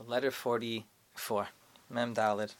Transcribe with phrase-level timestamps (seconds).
[0.00, 1.48] So letter 44,
[1.90, 2.54] Mem Dalid.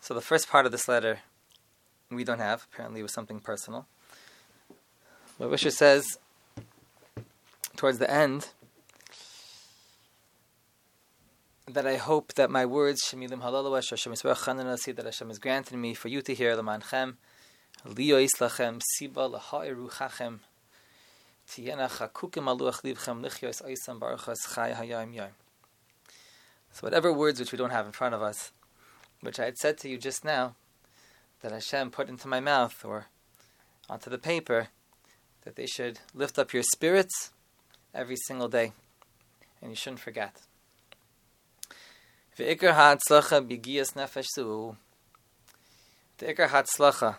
[0.00, 1.20] So the first part of this letter
[2.10, 2.66] we don't have.
[2.70, 3.86] Apparently, it was something personal.
[5.38, 6.18] But Wisher says
[7.76, 8.50] towards the end
[11.66, 15.94] that I hope that my words, Shemilim Halalawash, Hashem Yisbarach that Hashem has granted me
[15.94, 17.14] for you to hear, Lamanchem,
[17.86, 19.90] Liyo Islachem, Siba Laha'iru
[21.46, 21.62] So
[26.80, 28.52] whatever words which we don't have in front of us,
[29.20, 30.54] which I had said to you just now,
[31.42, 33.06] that Hashem put into my mouth or
[33.88, 34.68] onto the paper,
[35.44, 37.30] that they should lift up your spirits
[37.94, 38.72] every single day,
[39.60, 40.40] and you shouldn't forget.
[42.36, 44.26] The Ikar Hatzlacha Bigias Nefesh.
[46.18, 47.16] The Ikar Hatzlacha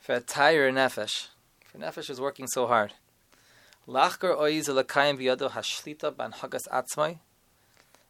[0.00, 1.28] for a tired nefesh,
[1.70, 2.94] for nefesh is working so hard.
[3.88, 7.18] Oiz biyado hashlita ban hagas atzmai,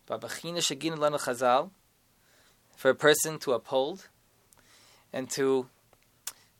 [0.09, 1.71] chazal,
[2.77, 4.09] for a person to uphold
[5.13, 5.69] and to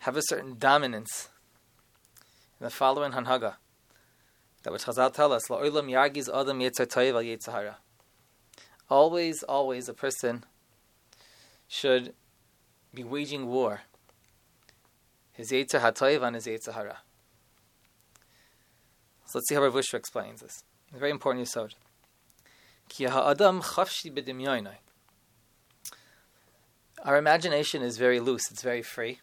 [0.01, 1.29] have a certain dominance
[2.61, 3.55] in the following hanhaga.
[4.63, 7.77] That which Chazal tell us, La'olam yargiz adam yetzar toiv al yetzahara.
[8.91, 10.45] Always, always a person
[11.67, 12.13] should
[12.93, 13.83] be waging war.
[15.33, 16.99] His yetzar hatoiv and his yetzar hara.
[19.27, 20.65] So let's see how Rav Ushra explains this.
[20.89, 21.75] It's very important yisod.
[22.89, 24.77] Ki ha'adam chafshi b'dimyoinai.
[27.05, 29.21] Our imagination is very loose, it's very free.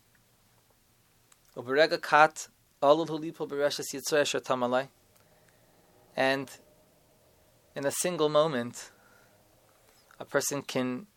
[6.16, 6.50] And
[7.76, 8.92] in a single moment,
[10.20, 11.08] a person can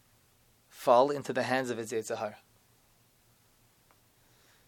[0.68, 2.34] fall into the hands of his Yitzhahar.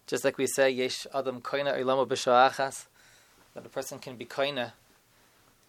[0.06, 2.86] Just like we say, Yesh Adam Koina Ilamo B'Sha'achas,
[3.55, 4.72] that a person can be Koina,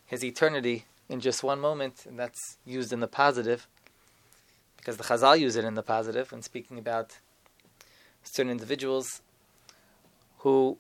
[0.06, 3.68] his eternity, in just one moment, and that's used in the positive
[4.78, 7.20] because the Chazal use it in the positive when speaking about
[8.24, 9.22] certain individuals
[10.40, 10.78] who,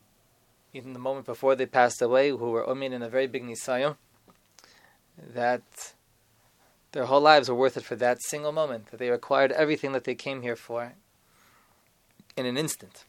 [0.74, 3.96] in the moment before they passed away, who were umin in a very big nisayim,
[5.34, 5.94] that
[6.92, 10.04] their whole lives were worth it for that single moment, that they acquired everything that
[10.04, 10.94] they came here for
[12.36, 13.06] in an instant.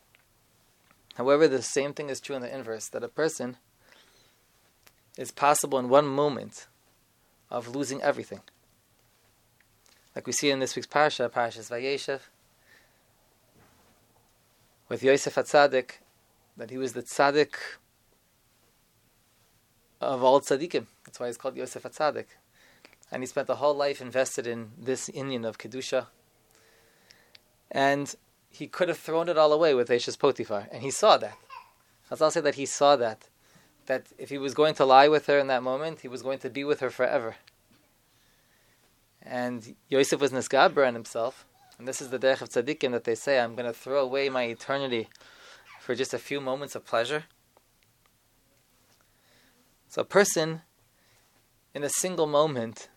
[1.16, 3.56] However, the same thing is true in the inverse, that a person
[5.16, 6.66] is possible in one moment
[7.50, 8.40] of losing everything
[10.14, 12.20] like we see in this week's parsha, Parshas Vayeshev,
[14.88, 15.92] with Yosef Atzadik,
[16.56, 17.54] that he was the tzaddik
[20.00, 20.86] of all tzaddikim.
[21.04, 22.26] That's why he's called Yosef Atzadik.
[23.10, 26.06] And he spent the whole life invested in this Indian of Kedusha.
[27.70, 28.14] And
[28.56, 30.68] he could have thrown it all away with Eshes Potiphar.
[30.70, 31.36] And he saw that.
[32.10, 33.28] I'll say that he saw that.
[33.86, 36.38] That if he was going to lie with her in that moment, he was going
[36.40, 37.36] to be with her forever.
[39.22, 41.44] And Yosef was Nisgabra on himself.
[41.78, 44.28] And this is the Derech of Tzaddikim that they say, I'm going to throw away
[44.28, 45.08] my eternity
[45.80, 47.24] for just a few moments of pleasure.
[49.88, 50.62] So a person,
[51.74, 52.88] in a single moment,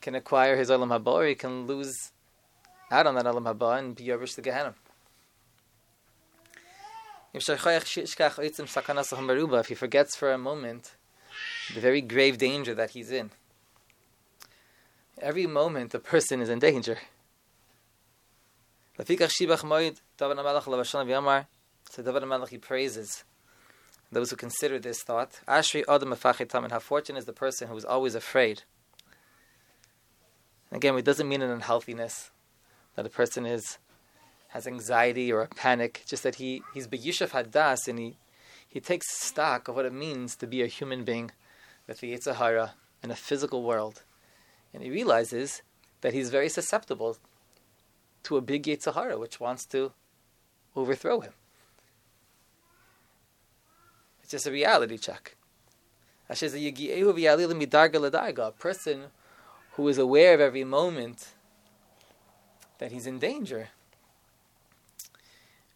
[0.00, 2.12] can acquire his Olam Haba, or he can lose
[2.90, 4.74] out on that Olam Haba and be Yerbish the Gehenna.
[7.32, 7.48] If
[9.68, 10.94] he forgets for a moment
[11.74, 13.30] the very grave danger that he's in.
[15.20, 16.98] Every moment the person is in danger.
[18.96, 19.30] So David
[22.22, 23.24] HaMelech, he praises
[24.12, 25.40] those who consider this thought.
[25.48, 28.62] Ashri Adam and how fortunate is the person who is always afraid.
[30.70, 32.30] Again, it doesn't mean an unhealthiness,
[32.94, 33.78] that a person is
[34.48, 38.16] has anxiety or a panic, just that he, he's Beyushav Hadas and he,
[38.68, 41.32] he takes stock of what it means to be a human being
[41.88, 42.70] with the Yitzhahara
[43.02, 44.04] in a physical world
[44.72, 45.62] and he realizes
[46.02, 47.16] that he's very susceptible
[48.24, 49.92] to a big Yetzirah which wants to
[50.76, 51.32] overthrow him.
[54.20, 55.36] It's just a reality check.
[56.28, 56.34] A
[58.58, 59.04] person
[59.72, 61.28] who is aware of every moment
[62.78, 63.68] that he's in danger.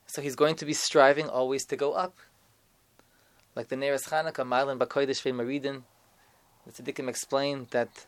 [0.06, 2.16] So he's going to be striving always to go up.
[3.54, 5.82] Like the Neres Chanukah, Mailan Bakoidish Maridin,
[6.66, 8.06] the Tzaddikim explained that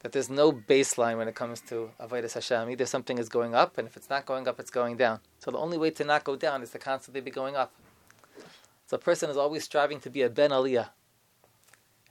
[0.00, 2.70] that there's no baseline when it comes to avodas Hashem.
[2.70, 5.20] Either something is going up, and if it's not going up, it's going down.
[5.40, 7.72] So the only way to not go down is to constantly be going up.
[8.86, 10.88] So a person is always striving to be a ben aliyah.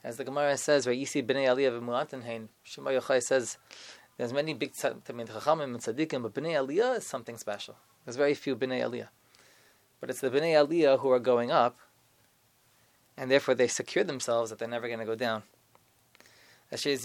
[0.03, 3.57] As the Gemara says, "Vayisi bnei aliyah v'mu'atanhein." Shema Yochai says,
[4.19, 7.77] "There's many big chachamim and tzaddikim, but bnei aliyah is something special.
[8.03, 9.07] There's very few bnei aliyah,
[10.01, 11.79] but it's the bnei aliyah who are going up,
[13.15, 15.43] and therefore they secure themselves that they're never going to go down.
[16.69, 16.99] Until it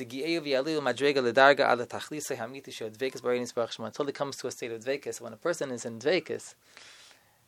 [4.14, 5.20] comes to a state of dvekas.
[5.20, 6.54] When a person is in dvekas,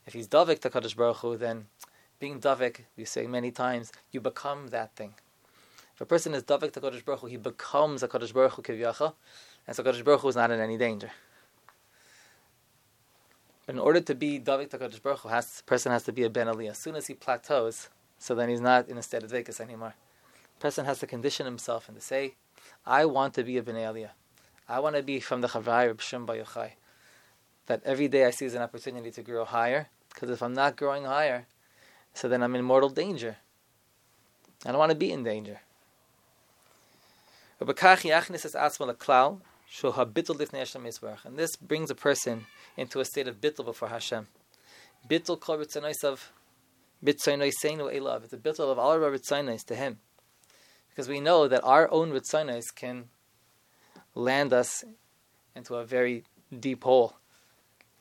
[0.06, 1.66] if he's davik to Kadosh Baruch Hu, then
[2.20, 5.14] being davik, we say many times, you become that thing.
[5.94, 8.62] If a person is davik to Kadosh Baruch Hu, he becomes a Kadosh Baruch Hu
[9.66, 11.10] and so Kadosh Baruch Hu is not in any danger.
[13.66, 16.22] But in order to be davik to Kadosh Baruch Hu, has, person has to be
[16.22, 16.70] a ben aliyah.
[16.70, 19.94] As soon as he plateaus, so then he's not in a state of dvekas anymore
[20.58, 22.34] person has to condition himself and to say,
[22.84, 24.10] I want to be a Ben Aliyah.
[24.68, 26.72] I want to be from the Chavai of Shem Yochai.
[27.66, 30.76] That every day I see as an opportunity to grow higher, because if I'm not
[30.76, 31.46] growing higher,
[32.14, 33.36] so then I'm in mortal danger.
[34.64, 35.60] I don't want to be in danger.
[39.82, 42.46] And this brings a person
[42.76, 44.28] into a state of bittul before Hashem.
[45.08, 46.32] Bittul kol of
[47.04, 48.24] bitzoinoi seinu elav.
[48.24, 49.98] It's a bittul of all our ritzoinais to Him
[50.88, 53.10] because we know that our own ritzanos can
[54.14, 54.82] land us
[55.54, 56.24] into a very
[56.58, 57.16] deep hole,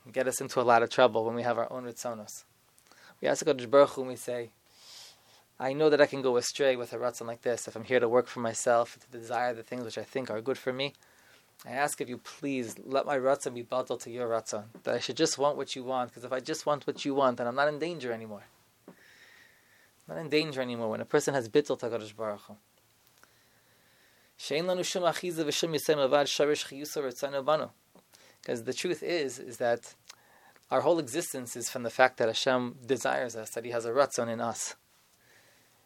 [0.05, 2.45] and get us into a lot of trouble when we have our own ritzanos.
[3.21, 4.51] We ask God Baruch Hu and we say,
[5.59, 7.99] I know that I can go astray with a ratzon like this if I'm here
[7.99, 10.93] to work for myself, to desire the things which I think are good for me.
[11.63, 14.65] I ask of you, please let my ratzon be bottled to your ratzon.
[14.83, 17.15] That I should just want what you want, because if I just want what you
[17.15, 18.43] want, then I'm not in danger anymore.
[18.87, 18.93] I'm
[20.07, 22.41] not in danger anymore when a person has bittul to Kadosh Baruch.
[28.41, 29.95] Because the truth is, is that
[30.69, 33.91] our whole existence is from the fact that Hashem desires us, that He has a
[33.91, 34.75] ratzon in us.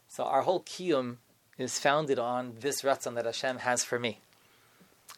[0.08, 1.18] So our whole kiyum
[1.56, 4.20] is founded on this ratzon that Hashem has for me.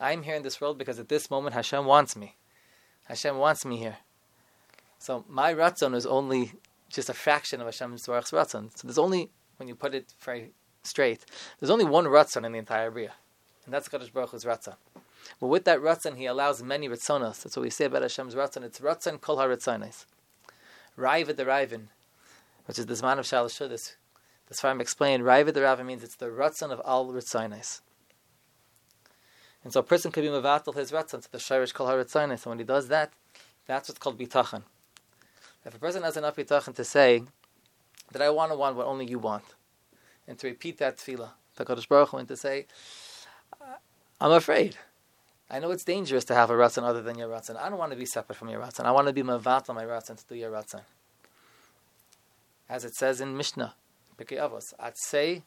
[0.03, 2.37] I'm here in this world because at this moment Hashem wants me.
[3.05, 3.99] Hashem wants me here.
[4.99, 6.53] So my ratzon is only
[6.89, 8.77] just a fraction of Hashem's ratzon.
[8.77, 10.51] So there's only, when you put it very
[10.83, 11.25] straight,
[11.59, 13.13] there's only one ratzon in the entire Bria.
[13.65, 14.75] And that's Kadosh Baruch Hu's Ratzon.
[15.41, 17.43] But with that Ratzon, he allows many Ratzonos.
[17.43, 18.65] That's what we say about Hashem's Ratzon.
[18.65, 20.05] It's Ratzon Kol HaRatzonos.
[20.99, 21.87] Raiva the Raivin,
[22.67, 23.97] which is the man of Shalosh This,
[24.49, 27.83] this farm explained, Raiva the Raivin means it's the Ratzon of all Ratzonos.
[29.65, 32.31] And so a person could be Mavatal his Ratzon to the Shirish Kol HaRatzonos.
[32.31, 33.13] And when he does that,
[33.67, 34.63] that's what's called Bitachon.
[35.65, 37.23] If a person has enough Bitachon to say,
[38.13, 39.45] that I want to want what only you want,
[40.27, 42.67] and to repeat that tefillah, to Kadosh Baruch Hu, and to say,
[43.61, 43.77] uh,
[44.21, 44.77] I'm afraid.
[45.51, 47.57] I know it's dangerous to have a ratzon other than your ratzon.
[47.57, 48.85] I don't want to be separate from your ratzon.
[48.85, 50.81] I want to be mavat on my ratzon to do your ratzon.
[52.69, 53.75] As it says in Mishnah,
[54.17, 55.43] Pirkei Avos, Atzei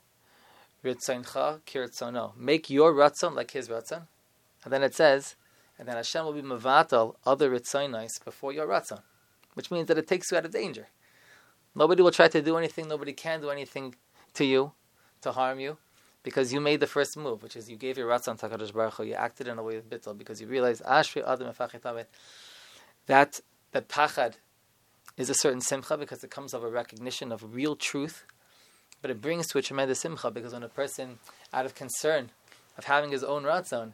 [0.85, 2.35] ritzoncha kiritzono.
[2.37, 4.07] Make your ratzon like his ratzon.
[4.63, 5.35] And then it says,
[5.77, 9.01] and then Hashem will be mavatal other ritzonos before your ratzon,
[9.55, 10.87] which means that it takes you out of danger.
[11.75, 12.87] Nobody will try to do anything.
[12.87, 13.95] Nobody can do anything
[14.35, 14.71] to you
[15.21, 15.77] to harm you
[16.23, 19.03] because you made the first move, which is you gave your ratzon to Baruch Hu.
[19.03, 21.51] You acted in a way of bittul because you realized Ashri Adam
[23.07, 23.41] that
[23.71, 24.33] that pachad
[25.17, 28.25] is a certain simcha because it comes of a recognition of real truth,
[29.05, 31.19] but it brings to a tremendous simcha because when a person,
[31.53, 32.31] out of concern
[32.75, 33.91] of having his own ratzon,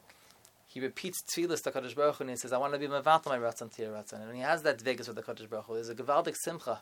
[0.66, 3.26] he repeats tefillas to Kadosh Baruch Hu and he says, "I want to be mavat
[3.26, 5.66] my ratzon to your ratzon," and when he has that vegas with the Kadosh Baruch
[5.66, 6.80] Hu, there's a gevaldik simcha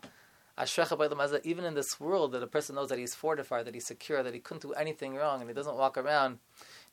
[1.43, 4.36] even in this world, that a person knows that he's fortified, that he's secure, that
[4.36, 6.38] he couldn't do anything wrong, and he doesn't walk around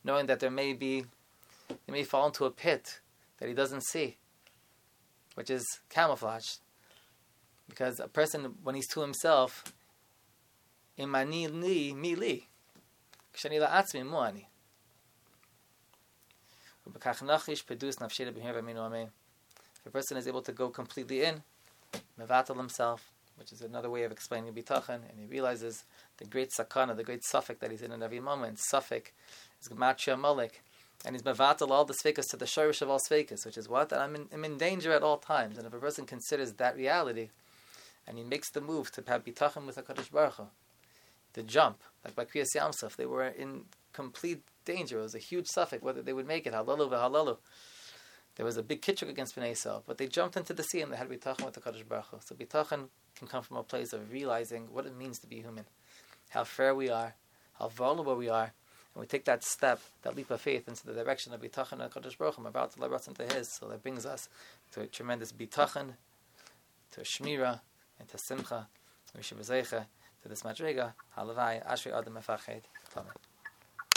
[0.05, 1.05] knowing that there may be,
[1.85, 3.01] he may fall into a pit
[3.41, 4.17] that he doesn't see,
[5.35, 6.61] which is camouflaged.
[7.69, 9.75] Because a person, when he's to himself,
[10.99, 12.47] imani li mi li,
[13.35, 14.47] kshani la'atzmi mu'ani.
[16.89, 16.99] If a
[19.91, 21.43] person is able to go completely in,
[22.19, 25.85] mevatel himself, which is another way of explaining bitachon, and he realizes
[26.19, 28.59] the great sakana, the great safek that he's in in every moment.
[28.73, 29.13] Safek
[29.61, 30.63] is gematria Amalek,
[31.05, 33.89] and he's mevatel all the sfekas to the shorish of all sfekas, which is what?
[33.89, 35.59] That I'm in, I'm in danger at all times.
[35.59, 37.31] And if a person considers that reality,
[38.07, 40.45] and he makes the move to have bitachon with HaKadosh Baruch Hu,
[41.37, 44.99] the jump, like by Kriyas Yamsuf, they were in complete danger.
[44.99, 47.37] It was a huge safek whether they would make it, halalu v'halalu.
[48.35, 50.93] There was a big kitchuk against Bnei Yisrael, but they jumped into the sea and
[50.93, 52.19] they had bitachon with the Kadosh Baruch Hu.
[52.25, 55.65] So bitachon can come from a place of realizing what it means to be human,
[56.31, 57.15] how fair we are,
[57.59, 58.53] how vulnerable we are,
[58.95, 61.93] and we take that step, that leap of faith into the direction of bitachon and
[61.93, 63.53] Kadosh Baruch Hu, about to let us into His.
[63.53, 64.29] So that brings us
[64.73, 65.93] to a tremendous bitachon,
[66.93, 67.61] to a shmira,
[67.99, 68.69] and to simcha,
[70.27, 72.67] to this madrega, halavai, ashri adam mefached,